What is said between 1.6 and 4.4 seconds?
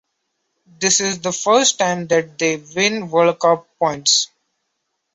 time that they win World Cup points.